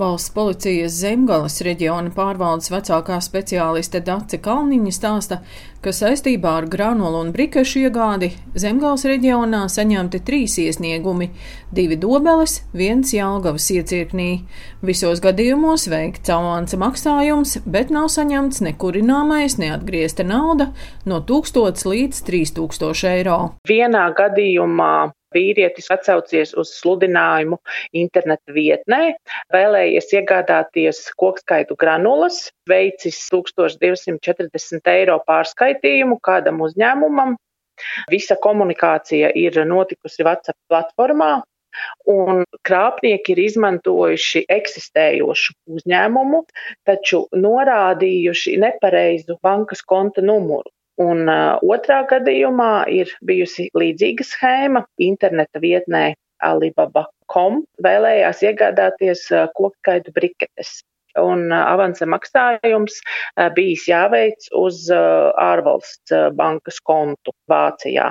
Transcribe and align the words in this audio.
Valsts 0.00 0.32
policijas 0.32 0.94
Zemgales 0.96 1.58
reģiona 1.60 2.08
pārvaldes 2.16 2.70
vecākā 2.72 3.18
speciāliste 3.20 4.00
Dace 4.06 4.38
Kalniņa 4.40 4.92
stāsta, 4.96 5.38
ka 5.84 5.92
saistībā 5.92 6.54
ar 6.62 6.68
granulu 6.72 7.20
un 7.20 7.34
brikešu 7.34 7.82
iegādi 7.82 8.30
Zemgales 8.64 9.04
reģionā 9.10 9.66
saņemti 9.68 10.22
trīs 10.24 10.56
iesniegumi- 10.62 11.28
divi 11.76 12.00
dobeles, 12.00 12.62
viens 12.72 13.12
Jālgavas 13.12 13.68
iecirknī. 13.76 14.30
Visos 14.80 15.20
gadījumos 15.20 15.88
veikts 15.92 16.32
avansa 16.32 16.80
maksājums, 16.80 17.60
bet 17.66 17.90
nav 17.90 18.08
saņemts 18.08 18.64
nekurināmais, 18.70 19.58
neatgriezta 19.60 20.24
nauda 20.24 20.72
no 21.04 21.20
1000 21.20 21.84
līdz 21.84 22.24
3000 22.24 23.04
eiro. 23.04 23.40
Vienā 23.68 24.14
gadījumā 24.16 25.12
vīrietis 25.34 25.90
atsaucies 25.94 26.54
uz 26.58 26.72
sludinājumu 26.78 27.60
interneta 27.96 28.54
vietnē, 28.54 29.02
vēlējies 29.54 30.10
iegādāties 30.18 31.04
kokskaitu 31.20 31.76
granulas, 31.80 32.48
veicis 32.68 33.20
1240 33.32 34.92
eiro 34.94 35.20
pārskaitījumu 35.26 36.20
kādam 36.22 36.62
uzņēmumam. 36.66 37.36
Visa 38.12 38.36
komunikācija 38.36 39.30
ir 39.40 39.56
notikusi 39.64 40.26
WhatsApp 40.26 40.58
platformā, 40.68 41.38
un 42.10 42.42
krāpnieki 42.66 43.34
ir 43.34 43.42
izmantojuši 43.46 44.44
eksistējošu 44.56 45.54
uzņēmumu, 45.76 46.42
taču 46.88 47.22
norādījuši 47.44 48.58
nepareizu 48.64 49.38
bankas 49.42 49.82
konta 49.94 50.24
numuru. 50.24 50.70
Un 51.00 51.24
uh, 51.30 51.56
otrā 51.64 52.02
gadījumā 52.10 52.84
ir 52.92 53.12
bijusi 53.24 53.70
līdzīga 53.78 54.26
schēma 54.26 54.84
interneta 55.00 55.62
vietnē 55.62 56.10
Alibaba.com 56.44 57.62
vēlējās 57.84 58.44
iegādāties 58.44 59.26
uh, 59.32 59.46
kokskaitu 59.56 60.12
briketes. 60.16 60.80
Un 61.18 61.48
uh, 61.48 61.62
avansa 61.72 62.04
maksājums 62.06 63.00
uh, 63.00 63.48
bijis 63.56 63.86
jāveic 63.88 64.50
uz 64.60 64.82
ārvalsts 64.92 66.12
bankas 66.36 66.82
kontu 66.84 67.32
Vācijā. 67.50 68.10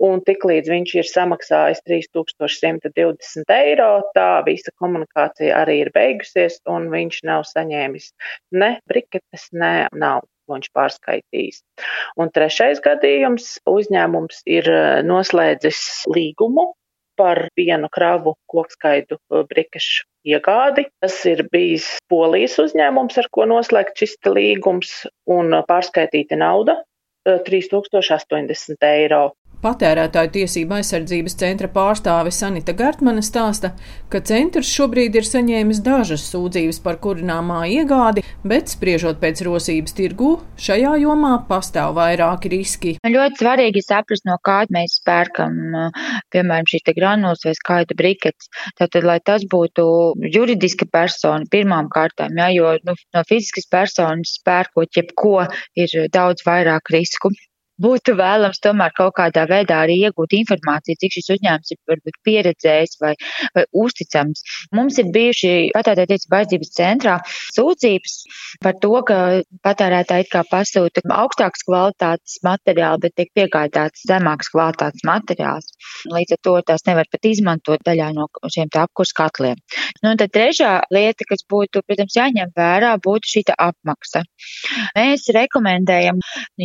Un 0.00 0.24
tiklīdz 0.24 0.72
viņš 0.72 0.96
ir 1.02 1.12
samaksājis 1.12 1.84
3120 1.84 3.56
eiro, 3.60 3.92
tā 4.16 4.30
visa 4.48 4.72
komunikācija 4.80 5.60
arī 5.66 5.82
ir 5.84 5.92
beigusies, 5.94 6.62
un 6.64 6.88
viņš 6.96 7.24
nav 7.28 7.44
saņēmis 7.52 8.12
ne 8.56 8.78
briketes, 8.88 9.50
ne 9.52 9.74
naudu 9.92 10.32
ko 10.52 10.58
viņš 10.60 10.70
pārskaitīs. 10.76 11.62
Un 12.20 12.30
trešais 12.30 12.82
gadījums- 12.84 13.58
uzņēmums 13.76 14.44
ir 14.46 14.68
eh, 14.68 15.02
noslēdzis 15.02 16.06
līgumu 16.12 16.74
par 17.16 17.48
vienu 17.56 17.88
kravu 17.92 18.36
kokskaidu 18.46 19.16
eh, 19.16 19.44
brikešu 19.48 20.04
iegādi. 20.26 20.86
Tas 21.00 21.16
ir 21.26 21.46
bijis 21.52 21.88
polijas 22.08 22.58
uzņēmums, 22.58 23.18
ar 23.18 23.28
ko 23.32 23.48
noslēgt 23.48 23.96
šis 23.96 24.18
līgums, 24.28 25.06
un 25.26 25.56
pārskaitīta 25.68 26.36
nauda 26.36 26.82
3080 27.26 28.76
eh, 28.82 29.04
eiro. 29.04 29.32
Patērētāju 29.62 30.30
tiesība 30.34 30.80
aizsardzības 30.80 31.36
centra 31.38 31.68
pārstāve 31.70 32.32
Sanita 32.34 32.72
Gartmane 32.74 33.22
stāsta, 33.22 33.68
ka 34.10 34.18
centrs 34.26 34.72
šobrīd 34.74 35.14
ir 35.14 35.28
saņēmis 35.28 35.80
dažas 35.86 36.24
sūdzības 36.32 36.80
par 36.82 36.98
kurināmā 37.04 37.60
iegādi, 37.70 38.24
bet 38.42 38.72
spriežot 38.74 39.20
pēc 39.22 39.44
rosības 39.46 39.94
tirgū, 39.94 40.32
šajā 40.66 40.96
jomā 41.04 41.36
pastāv 41.46 41.94
vairāki 42.00 42.50
riski. 42.56 42.96
Ļoti 43.06 43.38
svarīgi 43.38 43.84
saprast, 43.86 44.26
no 44.26 44.34
kā 44.42 44.64
mēs 44.74 44.98
pērkam, 45.06 45.54
piemēram, 46.34 46.66
šīs 46.72 46.96
granulas 46.98 47.46
vai 47.46 47.54
skaita 47.60 47.98
brikets. 48.02 48.50
Tātad, 48.82 49.06
lai 49.06 49.20
tas 49.22 49.46
būtu 49.46 49.86
juridiska 50.26 50.90
persona 50.90 51.46
pirmām 51.54 51.86
kārtām, 51.94 52.34
jā, 52.34 52.50
jo 52.58 52.74
nu, 52.82 52.98
no 53.14 53.24
fiziskas 53.30 53.70
personas 53.70 54.34
pērkot 54.42 54.98
jebko 54.98 55.46
ir 55.78 55.98
daudz 56.10 56.42
vairāk 56.50 56.90
risku 56.98 57.30
būtu 57.82 58.16
vēlams 58.18 58.62
tomēr 58.64 58.94
kaut 58.96 59.16
kādā 59.18 59.46
veidā 59.50 59.82
arī 59.84 59.98
iegūt 60.08 60.36
informāciju, 60.40 61.00
cik 61.02 61.16
šis 61.18 61.30
uzņēmums 61.36 61.74
ir 61.74 61.80
varbūt 61.90 62.20
pieredzējis 62.26 62.98
vai, 63.02 63.14
vai 63.56 63.66
uzticams. 63.84 64.44
Mums 64.76 64.98
ir 65.02 65.12
bijuši 65.14 65.52
patērētāju 65.76 66.12
tiesību 66.14 66.38
aizdzības 66.40 66.74
centrā 66.78 67.18
sūdzības 67.56 68.18
par 68.64 68.78
to, 68.82 68.94
ka 69.08 69.18
patērētāji 69.66 70.22
it 70.22 70.30
kā 70.32 70.42
pasūta 70.48 71.02
augstākas 71.16 71.64
kvalitātes 71.66 72.38
materiālu, 72.46 73.02
bet 73.04 73.14
tiek 73.18 73.30
piegādāts 73.36 74.04
zemākas 74.08 74.50
kvalitātes 74.54 75.04
materiāls. 75.08 75.72
Līdz 76.12 76.36
ar 76.36 76.40
to 76.46 76.54
tās 76.70 76.86
nevar 76.88 77.08
pat 77.12 77.28
izmantot 77.28 77.82
daļā 77.86 78.12
no 78.16 78.28
šiem 78.52 78.70
tā 78.72 78.86
apkurs 78.86 79.14
katliem. 79.16 79.58
Nu, 80.02 80.12
un 80.12 80.20
tad 80.20 80.32
trešā 80.34 80.72
lieta, 80.94 81.26
kas 81.28 81.44
būtu, 81.50 81.82
protams, 81.86 82.16
jāņem 82.18 82.52
vērā, 82.56 82.94
būtu 83.02 83.34
šī 83.34 83.44
apmaksa. 83.56 84.24
Mēs 84.96 85.28
rekomendējam, 85.34 86.20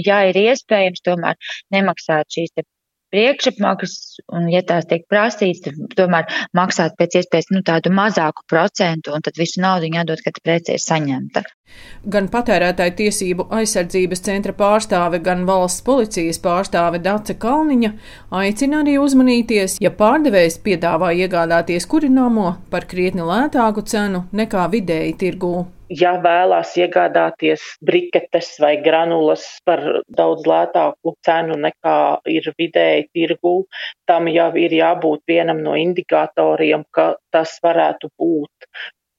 ja 0.06 0.22
ir 0.30 0.38
iespējams, 0.44 1.04
tomēr 1.08 1.40
nemaksāt 1.76 2.38
šīs 2.38 2.56
priekšapmaksas, 3.14 4.20
un, 4.36 4.48
ja 4.52 4.62
tās 4.68 4.88
tiek 4.90 5.06
prasītas, 5.12 5.62
tad 5.64 5.94
tomēr 6.00 6.28
maksāt 6.58 6.98
pēc 7.00 7.22
iespējas 7.22 7.52
nu, 7.54 7.62
tādu 7.66 7.92
mazāku 7.96 8.44
procentu, 8.52 9.14
un 9.16 9.24
tad 9.24 9.40
visu 9.40 9.62
naudu 9.64 9.90
jādod, 9.94 10.22
kad 10.26 10.42
prece 10.44 10.76
ir 10.76 10.84
saņemta. 10.84 11.44
Gan 12.08 12.30
patērētāju 12.32 12.96
tiesību 13.00 13.48
aizsardzības 13.60 14.24
centra 14.28 14.56
pārstāve, 14.56 15.20
gan 15.24 15.46
valsts 15.48 15.84
policijas 15.88 16.40
pārstāve 16.44 17.02
Dace 17.04 17.36
Kalniņa 17.40 17.94
aicina 18.42 18.84
arī 18.84 18.98
uzmanīties, 19.04 19.80
ja 19.84 19.92
pārdevējs 19.96 20.60
piedāvā 20.68 21.14
iegādāties 21.24 21.88
kurināmo 21.92 22.56
par 22.72 22.88
krietni 22.92 23.28
lētāku 23.28 23.84
cenu 23.88 24.26
nekā 24.36 24.68
vidēji 24.74 25.18
tirgū 25.24 25.56
ja 25.90 26.14
vēlās 26.22 26.74
iegādāties 26.78 27.64
briketes 27.86 28.54
vai 28.62 28.76
granulas 28.84 29.46
par 29.66 29.82
daudz 30.08 30.48
lētāku 30.48 31.16
cenu 31.26 31.58
nekā 31.64 31.98
ir 32.32 32.50
vidēji 32.60 33.08
tirgū, 33.16 33.56
tam 34.10 34.28
jau 34.32 34.50
ir 34.60 34.74
jābūt 34.74 35.24
vienam 35.28 35.62
no 35.64 35.76
indikatoriem, 35.80 36.86
ka 36.92 37.16
tas 37.32 37.58
varētu 37.64 38.12
būt 38.20 38.68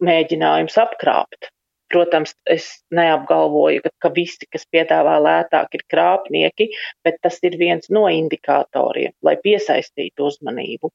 mēģinājums 0.05 0.79
apkrāpt. 0.79 1.51
Protams, 1.89 2.35
es 2.45 2.67
neapgalvoju, 2.93 3.81
ka, 3.87 3.91
ka 4.05 4.09
visi, 4.13 4.45
kas 4.53 4.67
piedāvā 4.69 5.15
lētāk, 5.25 5.73
ir 5.73 5.85
krāpnieki, 5.89 6.69
bet 7.05 7.17
tas 7.25 7.39
ir 7.49 7.57
viens 7.57 7.89
no 7.89 8.05
indikatoriem, 8.13 9.15
lai 9.25 9.39
piesaistītu 9.41 10.29
uzmanību. 10.29 10.93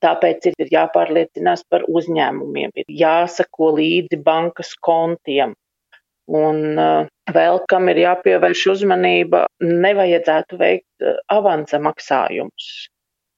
Tāpēc 0.00 0.46
ir 0.50 0.70
jāpārliecinās 0.72 1.64
par 1.68 1.84
uzņēmumiem, 1.88 2.72
ir 2.82 2.92
jāsako 3.02 3.74
līdzi 3.76 4.20
bankas 4.24 4.72
kontiem. 4.80 5.52
Un 6.30 6.78
uh, 6.78 7.08
vēl 7.34 7.58
kam 7.68 7.90
ir 7.90 7.98
jāpievērš 8.04 8.62
uzmanība, 8.74 9.44
nevajadzētu 9.60 10.58
veikt 10.60 11.04
uh, 11.04 11.18
avansa 11.32 11.80
maksājumus. 11.82 12.68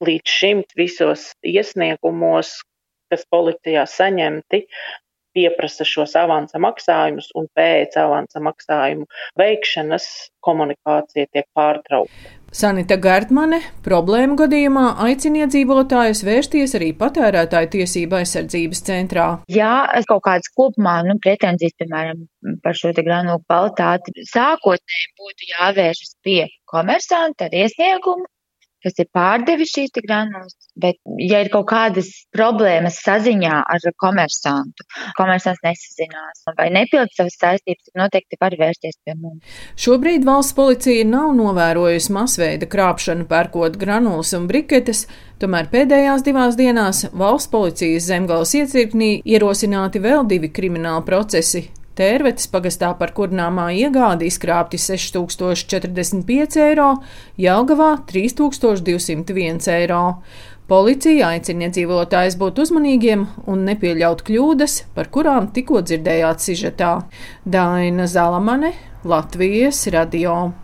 Līdz 0.05 0.34
šim 0.39 0.61
visos 0.77 1.31
iesniegumos, 1.47 2.59
kas 3.12 3.25
policijā 3.33 3.87
saņemti, 3.89 4.67
pieprasa 5.33 5.87
šos 5.89 6.15
avansa 6.21 6.61
maksājumus, 6.62 7.31
un 7.39 7.49
pēc 7.56 7.97
avansa 8.03 8.43
maksājumu 8.44 9.09
veikšanas 9.41 10.09
komunikācija 10.44 11.31
tiek 11.33 11.49
pārtraukta. 11.56 12.41
Sanita 12.52 12.98
Gārtmane 13.00 13.62
problēmu 13.84 14.36
gadījumā 14.36 14.84
aicina 15.06 15.46
iedzīvotājus 15.46 16.20
vērsties 16.26 16.74
arī 16.76 16.90
patērētāju 17.00 17.70
tiesību 17.74 18.18
aizsardzības 18.18 18.82
centrā. 18.88 19.28
Jā, 19.48 19.72
kaut 20.10 20.20
kādas 20.26 20.52
kopumā 20.58 20.98
nu, 21.06 21.16
pretenzijas, 21.24 21.72
piemēram, 21.80 22.26
par 22.64 22.76
šo 22.76 22.92
granulu 22.98 23.40
kvalitāti, 23.46 24.12
sākotnēji 24.28 25.08
būtu 25.22 25.50
jāvēršas 25.54 26.12
pie 26.28 26.42
komersanta 26.68 27.48
ar 27.48 27.56
iesniegumu, 27.62 28.28
kas 28.84 28.98
ir 29.03 29.09
pārdevis 29.15 29.72
šīs 29.75 29.94
granulas, 30.03 30.54
bet, 30.78 30.98
ja 31.20 31.43
ir 31.44 31.50
kaut 31.53 31.69
kādas 31.70 32.10
problēmas 32.34 33.00
saziņā 33.04 33.59
ar 33.75 33.88
komersantu, 34.03 34.87
komersants 35.19 35.62
nesazinās 35.65 36.44
vai 36.58 36.69
nepild 36.75 37.12
savas 37.17 37.37
saistības, 37.40 37.88
tad 37.88 38.02
noteikti 38.05 38.40
var 38.40 38.56
vērsties 38.61 38.99
pie 39.05 39.17
mums. 39.19 39.58
Šobrīd 39.81 40.26
valsts 40.29 40.56
policija 40.58 41.06
nav 41.08 41.34
novērojusi 41.38 42.14
masveida 42.14 42.69
krāpšanu 42.70 43.29
pērkot 43.31 43.79
granulas 43.81 44.32
un 44.38 44.49
briketes, 44.50 45.06
tomēr 45.43 45.70
pēdējās 45.73 46.26
divās 46.26 46.58
dienās 46.58 47.06
valsts 47.12 47.50
policijas 47.52 48.08
zemgals 48.11 48.55
iecirknī 48.58 49.14
ierosināti 49.25 50.02
vēl 50.02 50.26
divi 50.31 50.52
krimināli 50.55 51.06
procesi 51.06 51.67
Tērvetes 51.99 52.49
pagastā 52.49 52.94
par 52.97 53.11
kurināmā 53.17 53.67
iegādi 53.77 54.31
izkrāpti 54.31 54.79
6045 54.81 56.56
eiro, 56.65 56.89
Jelgavā 57.41 57.91
3201 58.09 59.69
eiro. 59.75 60.00
Policija 60.73 61.35
aicina 61.35 61.67
iedzīvotājus 61.67 62.39
būt 62.41 62.62
uzmanīgiem 62.65 63.27
un 63.50 63.67
nepieļaut 63.69 64.25
kļūdas, 64.25 64.79
par 64.97 65.12
kurām 65.12 65.50
tikko 65.53 65.85
dzirdējāt 65.85 66.49
sižetā. 66.49 66.94
Daina 67.44 68.09
Zalamane, 68.09 68.73
Latvijas 69.05 69.85
radio. 69.93 70.62